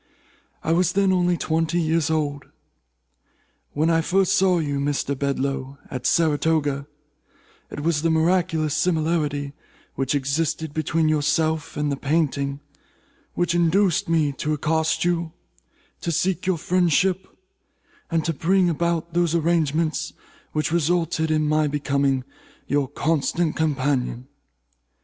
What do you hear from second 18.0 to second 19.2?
and to bring about